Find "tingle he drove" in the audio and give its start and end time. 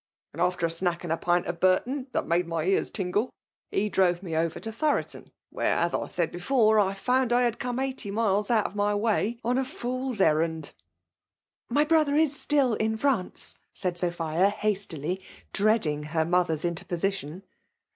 2.89-4.23